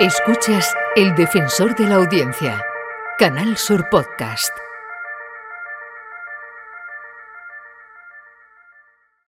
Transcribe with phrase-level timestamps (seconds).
[0.00, 2.64] Escuchas El Defensor de la Audiencia,
[3.18, 4.67] Canal Sur Podcast.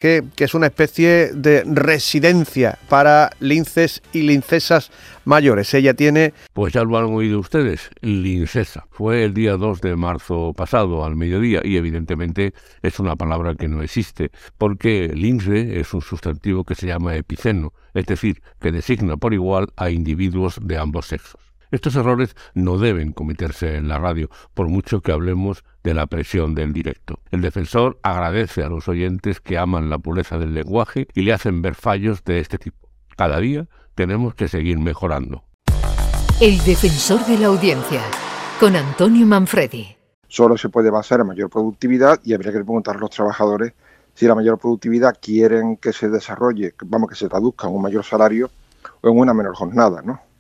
[0.02, 4.92] Que, es una especie de residencia para linces y lincesas
[5.26, 5.74] mayores.
[5.76, 6.34] Ella tiene...
[6.54, 8.88] Pues ya lo han oído ustedes, lincesa.
[8.90, 13.68] Fue el día 2 de marzo pasado, al mediodía, y evidentemente es una palabra que
[13.68, 19.18] no existe, porque lince es un sustantivo que se llama epiceno, es decir, que designa
[19.18, 21.51] por igual a individuos de ambos sexos.
[21.72, 26.54] Estos errores no deben cometerse en la radio, por mucho que hablemos de la presión
[26.54, 27.20] del directo.
[27.32, 31.62] El defensor agradece a los oyentes que aman la pureza del lenguaje y le hacen
[31.62, 32.90] ver fallos de este tipo.
[33.16, 35.46] Cada día tenemos que seguir mejorando.
[36.42, 38.02] El defensor de la audiencia,
[38.60, 39.96] con Antonio Manfredi.
[40.28, 43.74] Solo se puede basar en mayor productividad y habría que preguntar a los trabajadores
[44.14, 48.04] si la mayor productividad quieren que se desarrolle, vamos, que se traduzca en un mayor
[48.04, 48.50] salario
[49.00, 50.31] o en una menor jornada, ¿no?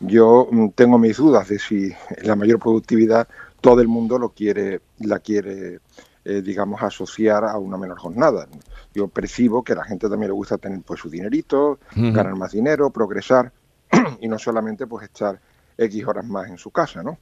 [0.00, 3.28] Yo tengo mis dudas de si la mayor productividad
[3.60, 5.80] todo el mundo lo quiere, la quiere,
[6.24, 8.46] eh, digamos, asociar a una menor jornada.
[8.92, 12.52] Yo percibo que a la gente también le gusta tener pues su dinerito, ganar más
[12.52, 13.52] dinero, progresar
[14.20, 15.40] y no solamente pues estar
[15.78, 17.18] X horas más en su casa, ¿no?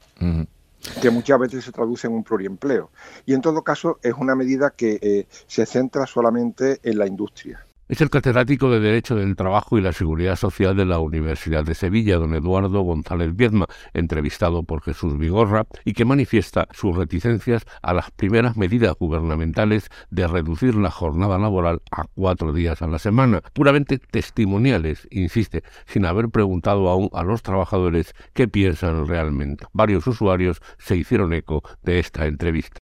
[1.00, 2.90] Que muchas veces se traduce en un pluriempleo.
[3.24, 7.64] Y en todo caso es una medida que eh, se centra solamente en la industria.
[7.88, 11.74] Es el catedrático de Derecho del Trabajo y la Seguridad Social de la Universidad de
[11.74, 17.92] Sevilla, don Eduardo González Viedma, entrevistado por Jesús Vigorra, y que manifiesta sus reticencias a
[17.92, 23.42] las primeras medidas gubernamentales de reducir la jornada laboral a cuatro días a la semana,
[23.52, 29.66] puramente testimoniales, insiste, sin haber preguntado aún a los trabajadores qué piensan realmente.
[29.72, 32.78] Varios usuarios se hicieron eco de esta entrevista.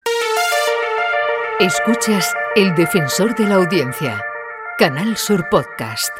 [1.59, 4.23] Escuchas El Defensor de la Audiencia.
[4.79, 6.13] Canal Sur Podcast.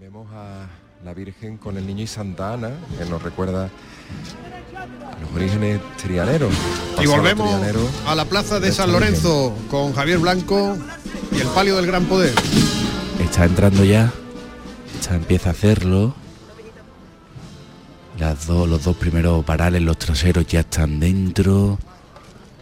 [0.00, 0.66] Vemos a
[1.04, 6.52] la Virgen con el niño y Santa Ana, que nos recuerda a los orígenes trianeros.
[7.00, 7.78] Y volvemos trianero.
[8.08, 9.68] a la plaza de, de San Lorenzo Virgen.
[9.68, 10.76] con Javier Blanco
[11.30, 12.34] y el palio del gran poder.
[13.20, 14.12] Está entrando ya,
[15.08, 16.12] ya empieza a hacerlo.
[18.18, 21.78] Las dos, los dos primeros parales, los traseros ya están dentro.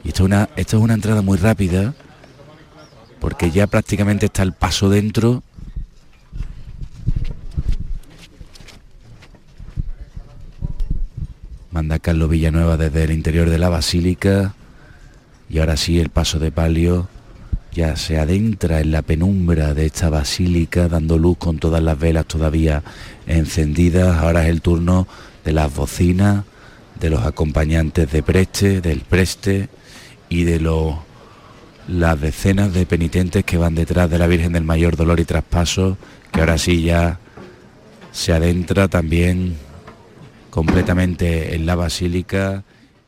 [0.05, 1.95] Y esto es, una, esto es una entrada muy rápida,
[3.21, 5.43] porque ya prácticamente está el paso dentro.
[11.71, 14.55] Manda Carlos Villanueva desde el interior de la basílica.
[15.51, 17.09] Y ahora sí el paso de palio
[17.73, 22.27] ya se adentra en la penumbra de esta basílica, dando luz con todas las velas
[22.27, 22.83] todavía
[23.27, 24.19] encendidas.
[24.19, 25.07] Ahora es el turno
[25.45, 26.45] de las bocinas,
[27.01, 29.69] de los acompañantes de preste, del preste
[30.29, 30.95] y de los
[31.89, 35.97] las decenas de penitentes que van detrás de la Virgen del Mayor Dolor y Traspaso,
[36.31, 37.19] que ahora sí ya
[38.13, 39.57] se adentra también
[40.51, 42.65] completamente en la basílica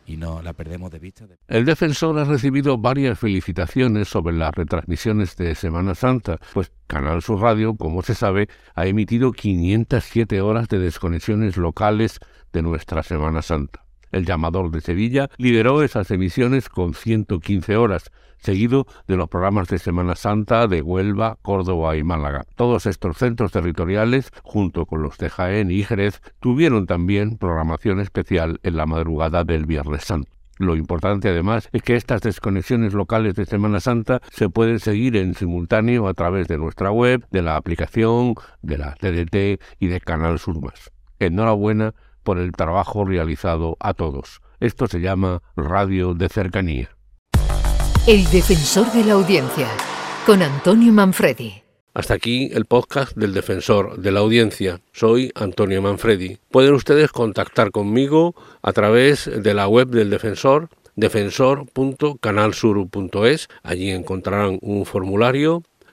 [0.06, 1.26] y no la perdemos de vista.
[1.47, 7.41] El defensor ha recibido varias felicitaciones sobre las retransmisiones de Semana Santa, pues Canal Sur
[7.41, 12.19] Radio, como se sabe, ha emitido 507 horas de desconexiones locales
[12.52, 13.84] de nuestra Semana Santa.
[14.12, 19.78] El llamador de Sevilla lideró esas emisiones con 115 horas, seguido de los programas de
[19.78, 22.47] Semana Santa de Huelva, Córdoba y Málaga.
[22.56, 28.60] Todos estos centros territoriales, junto con los de Jaén y Jerez, tuvieron también programación especial
[28.62, 30.31] en la madrugada del Viernes Santo.
[30.60, 35.34] Lo importante además es que estas desconexiones locales de Semana Santa se pueden seguir en
[35.34, 40.38] simultáneo a través de nuestra web, de la aplicación, de la TDT y de Canal
[40.38, 40.93] Sur Más.
[41.19, 41.94] Enhorabuena
[42.31, 44.41] por el trabajo realizado a todos.
[44.61, 46.97] Esto se llama radio de cercanía.
[48.06, 49.67] El defensor de la audiencia,
[50.25, 51.65] con Antonio Manfredi.
[51.93, 54.81] Hasta aquí el podcast del defensor de la audiencia.
[54.93, 56.38] Soy Antonio Manfredi.
[56.53, 63.49] Pueden ustedes contactar conmigo a través de la web del defensor defensor.canalsur.es.
[63.65, 65.65] Allí encontrarán un formulario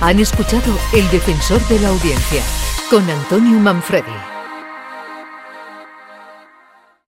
[0.00, 2.42] han escuchado El Defensor de la Audiencia
[2.90, 4.35] con Antonio Manfredi.